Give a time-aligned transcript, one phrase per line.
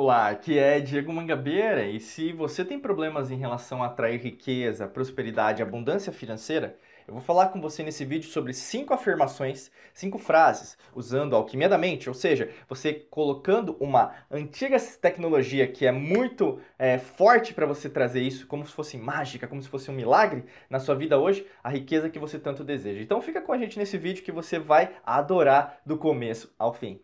[0.00, 4.86] Olá, aqui é Diego Mangabeira e se você tem problemas em relação a atrair riqueza,
[4.86, 10.78] prosperidade, abundância financeira, eu vou falar com você nesse vídeo sobre cinco afirmações, cinco frases,
[10.94, 16.96] usando alquimia da mente, ou seja, você colocando uma antiga tecnologia que é muito é,
[16.96, 20.78] forte para você trazer isso como se fosse mágica, como se fosse um milagre na
[20.78, 23.02] sua vida hoje, a riqueza que você tanto deseja.
[23.02, 27.00] Então fica com a gente nesse vídeo que você vai adorar do começo ao fim.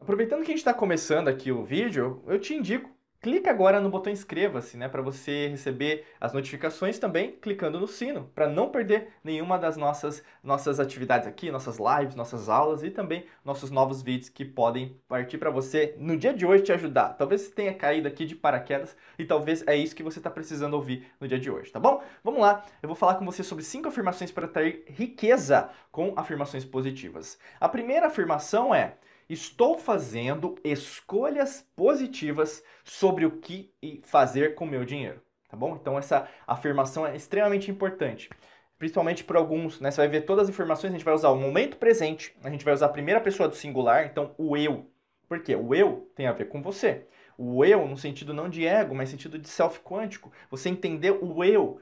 [0.00, 2.88] Aproveitando que a gente está começando aqui o vídeo, eu te indico,
[3.20, 8.24] clica agora no botão inscreva-se, né, para você receber as notificações também clicando no sino,
[8.34, 13.26] para não perder nenhuma das nossas nossas atividades aqui, nossas lives, nossas aulas e também
[13.44, 17.10] nossos novos vídeos que podem partir para você no dia de hoje te ajudar.
[17.10, 20.72] Talvez você tenha caído aqui de paraquedas e talvez é isso que você está precisando
[20.72, 22.02] ouvir no dia de hoje, tá bom?
[22.24, 26.64] Vamos lá, eu vou falar com você sobre cinco afirmações para atrair riqueza com afirmações
[26.64, 27.38] positivas.
[27.60, 28.94] A primeira afirmação é
[29.32, 35.76] estou fazendo escolhas positivas sobre o que fazer com o meu dinheiro, tá bom?
[35.80, 38.28] Então essa afirmação é extremamente importante.
[38.76, 39.90] Principalmente por alguns, né?
[39.90, 42.64] Você vai ver todas as informações, a gente vai usar o momento presente, a gente
[42.64, 44.90] vai usar a primeira pessoa do singular, então o eu.
[45.28, 45.54] Por quê?
[45.54, 47.06] O eu tem a ver com você.
[47.38, 50.32] O eu, no sentido não de ego, mas sentido de self quântico.
[50.50, 51.78] Você entender o eu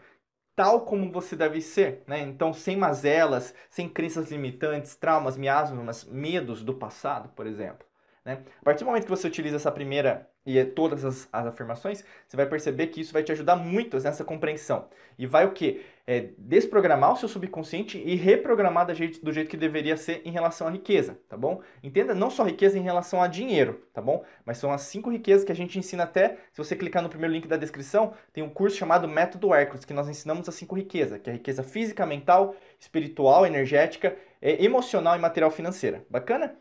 [0.59, 2.19] tal como você deve ser, né?
[2.19, 7.87] Então, sem mazelas, sem crenças limitantes, traumas, miasmas, medos do passado, por exemplo.
[8.25, 8.43] Né?
[8.61, 12.35] A partir do momento que você utiliza essa primeira e todas as, as, afirmações, você
[12.35, 14.87] vai perceber que isso vai te ajudar muito nessa compreensão.
[15.19, 15.83] E vai o quê?
[16.07, 20.31] É, desprogramar o seu subconsciente e reprogramar do jeito, do jeito que deveria ser em
[20.31, 21.61] relação à riqueza, tá bom?
[21.83, 24.25] Entenda não só riqueza em relação a dinheiro, tá bom?
[24.47, 27.35] Mas são as cinco riquezas que a gente ensina até, se você clicar no primeiro
[27.35, 31.21] link da descrição, tem um curso chamado Método Hércules, que nós ensinamos as cinco riquezas,
[31.21, 36.07] que é a riqueza física, mental, espiritual, energética, é, emocional e material financeira.
[36.09, 36.57] Bacana?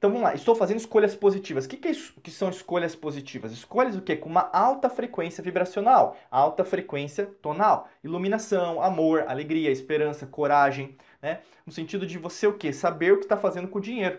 [0.00, 1.66] Então vamos lá, estou fazendo escolhas positivas.
[1.66, 3.52] O que, que, é que são escolhas positivas?
[3.52, 4.16] Escolhas o quê?
[4.16, 11.42] Com uma alta frequência vibracional, alta frequência tonal, iluminação, amor, alegria, esperança, coragem, né?
[11.66, 12.72] No sentido de você o quê?
[12.72, 14.18] Saber o que está fazendo com o dinheiro.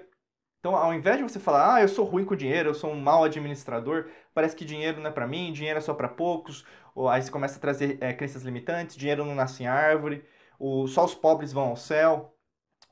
[0.60, 3.02] Então, ao invés de você falar, ah, eu sou ruim com dinheiro, eu sou um
[3.02, 6.64] mau administrador, parece que dinheiro não é para mim, dinheiro é só para poucos,
[6.94, 10.24] ou aí você começa a trazer é, crenças limitantes, dinheiro não nasce em árvore,
[10.60, 12.36] o, só os pobres vão ao céu,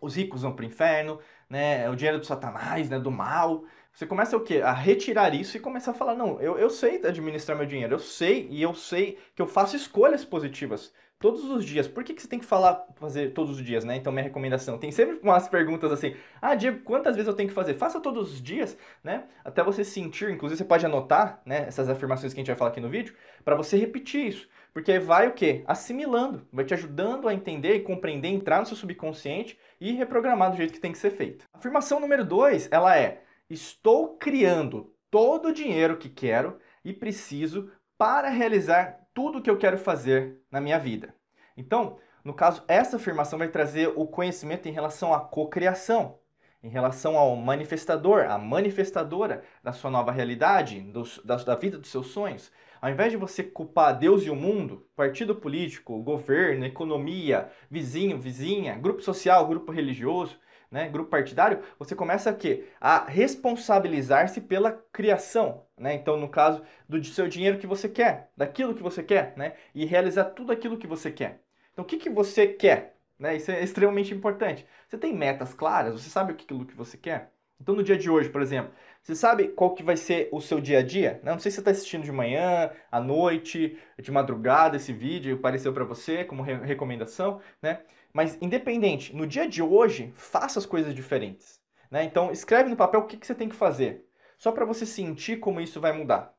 [0.01, 1.89] os ricos vão para o inferno, né?
[1.89, 2.99] O dinheiro do satanás, né?
[2.99, 3.63] Do mal.
[3.93, 4.61] Você começa o quê?
[4.61, 7.99] A retirar isso e começar a falar, não, eu, eu sei administrar meu dinheiro, eu
[7.99, 11.87] sei e eu sei que eu faço escolhas positivas todos os dias.
[11.87, 13.97] Por que, que você tem que falar, fazer todos os dias, né?
[13.97, 17.55] Então, minha recomendação, tem sempre umas perguntas assim, ah, Diego, quantas vezes eu tenho que
[17.55, 17.73] fazer?
[17.73, 19.25] Faça todos os dias, né?
[19.43, 22.71] Até você sentir, inclusive você pode anotar, né, essas afirmações que a gente vai falar
[22.71, 23.13] aqui no vídeo,
[23.43, 24.49] para você repetir isso.
[24.73, 25.63] Porque aí vai o quê?
[25.67, 30.57] Assimilando, vai te ajudando a entender e compreender, entrar no seu subconsciente e reprogramar do
[30.57, 31.45] jeito que tem que ser feito.
[31.53, 38.29] Afirmação número dois, ela é: estou criando todo o dinheiro que quero e preciso para
[38.29, 41.13] realizar tudo que eu quero fazer na minha vida.
[41.57, 46.19] Então, no caso, essa afirmação vai trazer o conhecimento em relação à cocriação,
[46.63, 50.79] em relação ao manifestador, a manifestadora da sua nova realidade,
[51.25, 52.49] da, da vida dos seus sonhos.
[52.81, 58.77] Ao invés de você culpar Deus e o mundo, partido político, governo, economia, vizinho, vizinha,
[58.77, 60.39] grupo social, grupo religioso,
[60.71, 62.67] né, grupo partidário, você começa a quê?
[62.79, 65.93] A responsabilizar-se pela criação, né?
[65.93, 69.53] Então, no caso do seu dinheiro que você quer, daquilo que você quer, né?
[69.73, 71.41] E realizar tudo aquilo que você quer.
[71.73, 72.97] Então, o que, que você quer?
[73.17, 73.35] Né?
[73.35, 74.65] Isso é extremamente importante.
[74.87, 75.93] Você tem metas claras?
[75.93, 77.31] Você sabe aquilo que você quer?
[77.61, 78.73] Então, no dia de hoje, por exemplo,
[79.09, 81.19] você sabe qual que vai ser o seu dia a dia?
[81.23, 85.73] Não sei se você está assistindo de manhã, à noite, de madrugada esse vídeo apareceu
[85.73, 87.81] para você como re recomendação, né?
[88.13, 91.59] Mas independente, no dia de hoje, faça as coisas diferentes.
[91.89, 92.03] Né?
[92.03, 94.05] Então, escreve no papel o que, que você tem que fazer,
[94.37, 96.31] só para você sentir como isso vai mudar.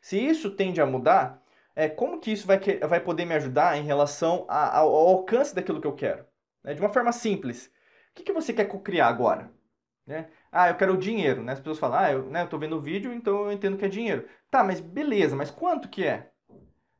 [0.00, 1.40] Se isso tende a mudar,
[1.76, 2.58] é, como que isso vai,
[2.88, 6.26] vai poder me ajudar em relação a, ao, ao, alcance daquilo que eu quero?
[6.64, 6.74] Né?
[6.74, 7.66] De uma forma simples.
[8.10, 9.48] O que, que você quer criar agora?
[10.04, 10.28] Né?
[10.50, 11.52] Ah, eu quero dinheiro, né?
[11.52, 13.84] As pessoas falam, ah, eu, né, eu tô vendo o vídeo, então eu entendo que
[13.84, 14.26] é dinheiro.
[14.50, 16.30] Tá, mas beleza, mas quanto que é?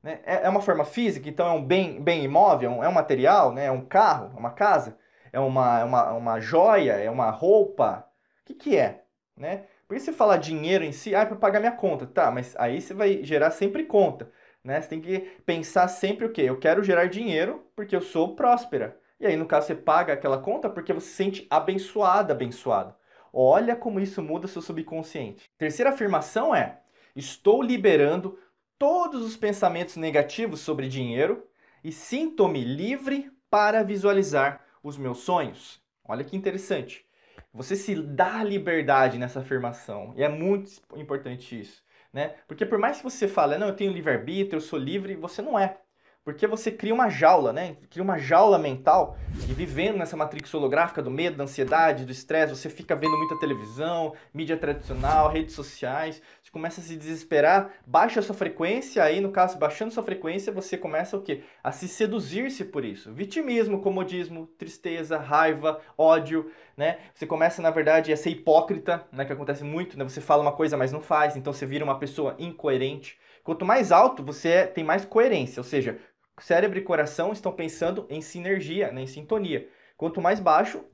[0.02, 0.20] Né?
[0.25, 3.66] É, é uma forma física, então é um bem, bem imóvel, é um material, né?
[3.66, 4.98] é um carro, é uma casa,
[5.32, 8.08] é uma, é uma, uma joia, é uma roupa.
[8.43, 9.04] O que, que é?
[9.37, 9.64] Né?
[9.87, 12.06] Porque se falar dinheiro em si, ah, é para pagar minha conta.
[12.06, 14.31] Tá, mas aí você vai gerar sempre conta.
[14.64, 14.81] Né?
[14.81, 16.43] Você tem que pensar sempre o quê?
[16.43, 18.98] Eu quero gerar dinheiro porque eu sou próspera.
[19.19, 22.94] E aí, no caso, você paga aquela conta porque você se sente abençoada, abençoado.
[23.38, 25.44] Olha como isso muda seu subconsciente.
[25.59, 26.81] Terceira afirmação é:
[27.15, 28.38] estou liberando
[28.79, 31.47] todos os pensamentos negativos sobre dinheiro
[31.85, 35.83] e sinto-me livre para visualizar os meus sonhos?
[36.03, 37.05] Olha que interessante.
[37.53, 40.15] Você se dá liberdade nessa afirmação.
[40.17, 41.85] E é muito importante isso.
[42.11, 42.37] Né?
[42.49, 45.59] Porque por mais que você fale, não, eu tenho livre-arbítrio, eu sou livre, você não
[45.59, 45.79] é.
[46.26, 47.76] Porque você cria uma jaula, né?
[47.88, 49.17] Cria uma jaula mental
[49.49, 53.38] e vivendo nessa matrix holográfica do medo, da ansiedade, do estresse, você fica vendo muita
[53.38, 59.20] televisão, mídia tradicional, redes sociais, você começa a se desesperar, baixa a sua frequência, aí
[59.20, 61.44] no caso, baixando sua frequência, você começa o quê?
[61.62, 63.12] A se seduzir-se por isso.
[63.12, 66.99] Vitimismo, comodismo, tristeza, raiva, ódio, né?
[67.14, 69.25] Você começa, na verdade, a ser hipócrita, né?
[69.25, 70.02] Que acontece muito, né?
[70.02, 73.17] Você fala uma coisa, mas não faz, então você vira uma pessoa incoerente.
[73.44, 76.00] Quanto mais alto você é, tem mais coerência, ou seja,
[76.38, 79.69] cérebro e coração estão pensando em sinergia, né, em sintonia.
[79.97, 80.85] Quanto mais baixo,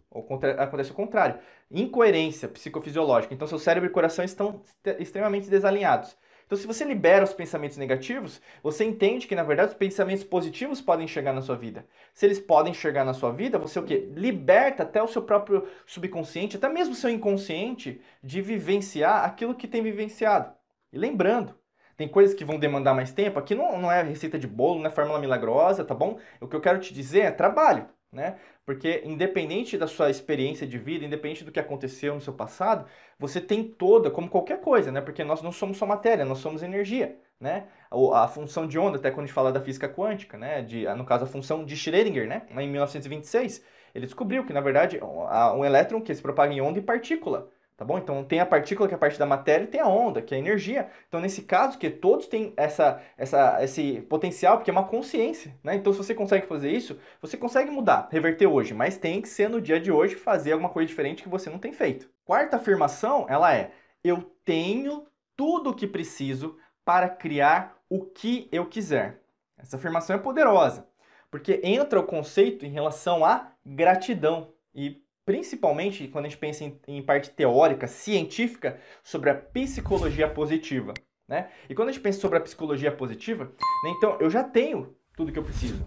[0.58, 1.38] acontece o contrário.
[1.70, 3.34] Incoerência psicofisiológica.
[3.34, 4.62] Então, seu cérebro e coração estão
[4.98, 6.16] extremamente desalinhados.
[6.52, 10.82] Então, se você libera os pensamentos negativos, você entende que, na verdade, os pensamentos positivos
[10.82, 11.86] podem chegar na sua vida.
[12.12, 14.10] Se eles podem chegar na sua vida, você o quê?
[14.14, 19.66] Liberta até o seu próprio subconsciente, até mesmo o seu inconsciente, de vivenciar aquilo que
[19.66, 20.52] tem vivenciado.
[20.92, 21.54] E lembrando,
[22.02, 23.38] tem coisas que vão demandar mais tempo.
[23.38, 26.18] Aqui não, não é receita de bolo, não é fórmula milagrosa, tá bom?
[26.40, 28.38] O que eu quero te dizer é trabalho, né?
[28.66, 33.40] Porque independente da sua experiência de vida, independente do que aconteceu no seu passado, você
[33.40, 35.00] tem toda, como qualquer coisa, né?
[35.00, 37.68] Porque nós não somos só matéria, nós somos energia, né?
[38.12, 40.60] A função de onda, até quando a gente fala da física quântica, né?
[40.60, 42.42] De, no caso, a função de Schrödinger, né?
[42.50, 43.64] Em 1926,
[43.94, 47.48] ele descobriu que, na verdade, um elétron que se propaga em onda e partícula.
[47.76, 47.98] Tá bom?
[47.98, 50.34] Então tem a partícula que é a parte da matéria e tem a onda, que
[50.34, 50.88] é a energia.
[51.08, 55.74] Então nesse caso que todos têm essa, essa, esse potencial, porque é uma consciência, né?
[55.74, 59.48] Então se você consegue fazer isso, você consegue mudar, reverter hoje, mas tem que ser
[59.48, 62.08] no dia de hoje fazer alguma coisa diferente que você não tem feito.
[62.24, 63.72] Quarta afirmação, ela é:
[64.04, 69.20] eu tenho tudo o que preciso para criar o que eu quiser.
[69.58, 70.86] Essa afirmação é poderosa,
[71.30, 76.78] porque entra o conceito em relação à gratidão e principalmente quando a gente pensa em,
[76.88, 80.94] em, parte teórica, científica, sobre a psicologia positiva.
[81.28, 81.48] Né?
[81.68, 83.44] E quando a gente pensa sobre a psicologia positiva,
[83.84, 85.86] né, então eu já tenho tudo que eu preciso.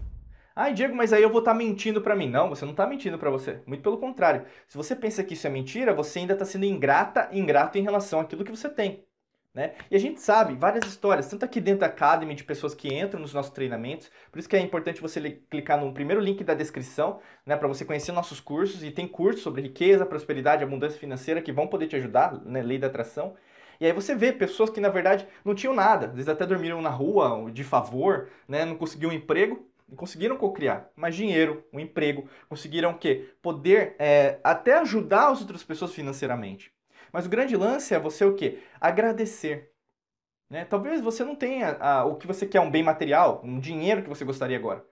[0.54, 2.30] Ai, Diego, mas aí eu vou estar tá mentindo para mim.
[2.30, 3.60] Não, você não está mentindo para você.
[3.66, 4.46] Muito pelo contrário.
[4.66, 8.20] Se você pensa que isso é mentira, você ainda está sendo ingrata, ingrato em relação
[8.20, 9.05] àquilo que você tem.
[9.56, 9.72] Né?
[9.90, 13.18] E a gente sabe várias histórias, tanto aqui dentro da Academy, de pessoas que entram
[13.18, 14.10] nos nossos treinamentos.
[14.30, 15.18] Por isso que é importante você
[15.48, 18.84] clicar no primeiro link da descrição, né, para você conhecer nossos cursos.
[18.84, 22.76] E tem cursos sobre riqueza, prosperidade, abundância financeira que vão poder te ajudar, né, lei
[22.76, 23.34] da atração.
[23.80, 26.82] E aí você vê pessoas que na verdade não tinham nada, às vezes até dormiram
[26.82, 29.66] na rua de favor, né, não conseguiam um emprego,
[29.96, 33.30] conseguiram co-criar mais dinheiro, um emprego, conseguiram o quê?
[33.40, 36.75] Poder é, até ajudar as outras pessoas financeiramente.
[37.12, 38.58] Mas o grande lance é você o quê?
[38.80, 39.72] Agradecer.
[40.48, 40.64] Né?
[40.64, 44.08] Talvez você não tenha a, o que você quer, um bem material, um dinheiro que
[44.08, 44.84] você gostaria agora.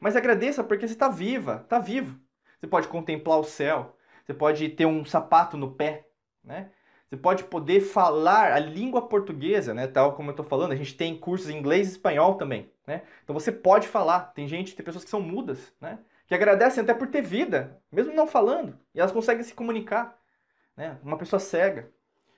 [0.00, 2.18] Mas agradeça porque você está viva, está vivo.
[2.58, 6.08] Você pode contemplar o céu, você pode ter um sapato no pé,
[6.42, 6.70] né?
[7.08, 9.86] Você pode poder falar a língua portuguesa, né?
[9.86, 13.02] Tal como eu estou falando, a gente tem cursos em inglês e espanhol também, né?
[13.22, 14.32] Então você pode falar.
[14.32, 15.98] Tem gente, tem pessoas que são mudas, né?
[16.26, 20.18] Que agradecem até por ter vida, mesmo não falando, e elas conseguem se comunicar
[20.76, 20.98] né?
[21.02, 21.90] Uma pessoa cega,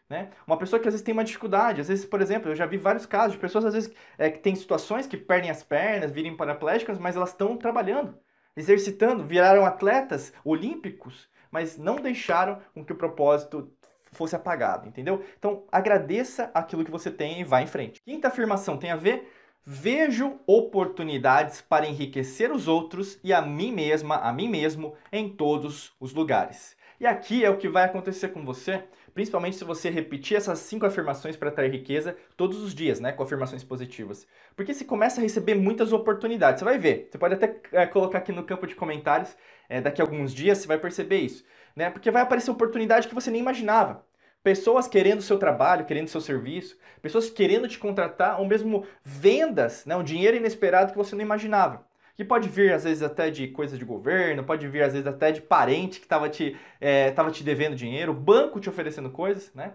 [0.09, 0.31] né?
[0.47, 2.77] Uma pessoa que às vezes tem uma dificuldade, às vezes, por exemplo, eu já vi
[2.77, 6.37] vários casos de pessoas às vezes é, que têm situações que perdem as pernas, virem
[6.37, 8.19] paraplégicas, mas elas estão trabalhando,
[8.57, 13.73] exercitando, viraram atletas olímpicos, mas não deixaram com que o propósito
[14.13, 15.25] fosse apagado, entendeu?
[15.39, 18.01] Então, agradeça aquilo que você tem e vá em frente.
[18.05, 19.29] Quinta afirmação tem a ver
[19.67, 25.95] Vejo oportunidades para enriquecer os outros e a mim mesma, a mim mesmo, em todos
[25.99, 26.77] os lugares.
[27.01, 30.87] E aqui é o que vai acontecer com você, principalmente se você repetir essas cinco
[30.87, 34.27] afirmações para atrair riqueza todos os dias, né, com afirmações positivas.
[34.55, 36.61] Porque você começa a receber muitas oportunidades.
[36.61, 37.09] Você vai ver.
[37.11, 39.37] Você pode até é, colocar aqui no campo de comentários
[39.69, 41.91] é, daqui a alguns dias, você vai perceber isso, né?
[41.91, 44.05] Porque vai aparecer oportunidade que você nem imaginava.
[44.43, 49.97] Pessoas querendo seu trabalho, querendo seu serviço, pessoas querendo te contratar, ou mesmo vendas, né,
[49.97, 51.85] um dinheiro inesperado que você não imaginava
[52.17, 55.33] que pode vir às vezes até de coisa de governo, pode vir às vezes até
[55.33, 59.75] de parente que estava te, é, te devendo dinheiro, banco te oferecendo coisas, né?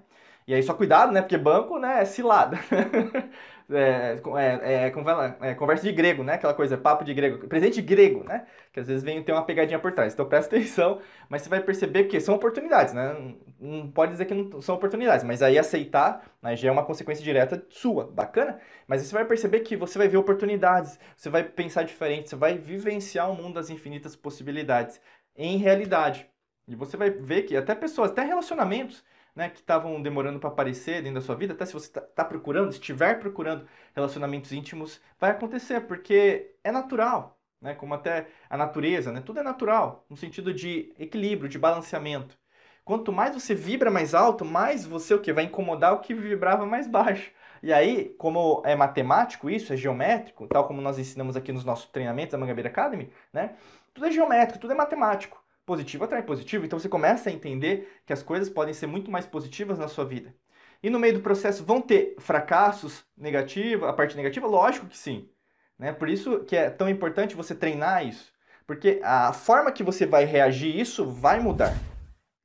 [0.49, 1.21] E aí só cuidado, né?
[1.21, 2.57] Porque banco, né, é cilada.
[3.69, 6.33] é, é, é, é, conversa de grego, né?
[6.33, 7.47] Aquela coisa, papo de grego.
[7.47, 8.47] Presente grego, né?
[8.73, 10.11] Que às vezes vem ter uma pegadinha por trás.
[10.11, 13.35] Então presta atenção, mas você vai perceber que são oportunidades, né?
[13.59, 17.23] Não pode dizer que não são oportunidades, mas aí aceitar né, já é uma consequência
[17.23, 18.05] direta sua.
[18.07, 18.59] Bacana?
[18.87, 22.57] Mas você vai perceber que você vai ver oportunidades, você vai pensar diferente, você vai
[22.57, 24.99] vivenciar o mundo das infinitas possibilidades
[25.37, 26.27] em realidade.
[26.67, 29.03] E você vai ver que até pessoas, até relacionamentos,
[29.39, 32.25] né, que estavam demorando para aparecer dentro da sua vida, até se você está tá
[32.25, 33.65] procurando, estiver procurando
[33.95, 37.39] relacionamentos íntimos, vai acontecer, porque é natural.
[37.61, 37.73] né?
[37.73, 39.21] Como até a natureza, né?
[39.21, 42.37] Tudo é natural, no sentido de equilíbrio, de balanceamento.
[42.83, 46.65] Quanto mais você vibra mais alto, mais você o que vai incomodar o que vibrava
[46.65, 47.31] mais baixo.
[47.63, 51.89] E aí, como é matemático isso, é geométrico, tal como nós ensinamos aqui nos nossos
[51.89, 53.55] treinamentos da Mangabeira Academy, né?
[53.93, 55.41] Tudo é geométrico, tudo é matemático.
[55.69, 59.27] Positivo atrai positivo, então você começa a entender que as coisas podem ser muito mais
[59.27, 60.33] positivas na sua vida.
[60.81, 64.47] E no meio do processo vão ter fracassos negativos, a parte negativa?
[64.47, 65.29] Lógico que sim.
[65.77, 65.93] Né?
[65.93, 68.33] Por isso que é tão importante você treinar isso.
[68.65, 71.77] Porque a forma que você vai reagir isso vai mudar.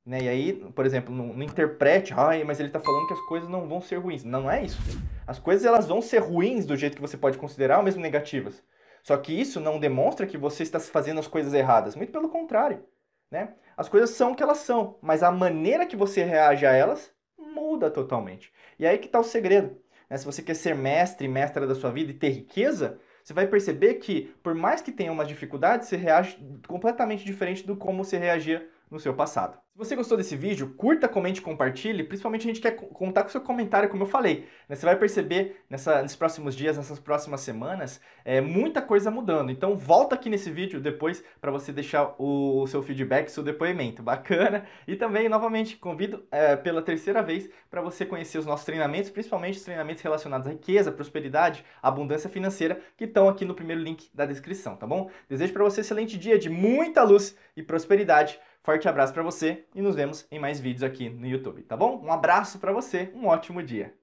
[0.05, 0.21] Né?
[0.21, 3.49] E aí, por exemplo, não, não interprete, ai, mas ele está falando que as coisas
[3.49, 4.23] não vão ser ruins.
[4.23, 4.77] Não, não é isso.
[5.25, 8.61] As coisas elas vão ser ruins do jeito que você pode considerar, ou mesmo negativas.
[9.01, 11.95] Só que isso não demonstra que você está fazendo as coisas erradas.
[11.95, 12.83] Muito pelo contrário.
[13.29, 13.53] Né?
[13.75, 17.13] As coisas são o que elas são, mas a maneira que você reage a elas
[17.37, 18.51] muda totalmente.
[18.79, 19.77] E aí que está o segredo.
[20.09, 20.17] Né?
[20.17, 23.95] Se você quer ser mestre, mestra da sua vida e ter riqueza, você vai perceber
[23.95, 28.69] que, por mais que tenha umas dificuldades, você reage completamente diferente do como você reagia
[28.95, 29.59] no seu passado.
[29.75, 32.01] Se você gostou desse vídeo, curta, comente, compartilhe.
[32.01, 34.47] Principalmente a gente quer contar com o seu comentário, como eu falei.
[34.69, 34.75] Né?
[34.75, 39.51] Você vai perceber nessa, nesses próximos dias, nessas próximas semanas, é, muita coisa mudando.
[39.51, 44.01] Então volta aqui nesse vídeo depois para você deixar o, o, seu feedback, seu depoimento.
[44.01, 44.65] Bacana?
[44.87, 49.57] E também, novamente, convido é, pela terceira vez para você conhecer os nossos treinamentos, principalmente
[49.57, 54.25] os treinamentos relacionados à riqueza, prosperidade, abundância financeira, que estão aqui no primeiro link da
[54.25, 55.11] descrição, tá bom?
[55.27, 58.39] Desejo para você um excelente dia de muita luz e prosperidade.
[58.65, 62.01] Forte abraço para você e nos vemos em mais vídeos aqui no YouTube, tá bom?
[62.03, 63.95] Um abraço para você, um ótimo dia.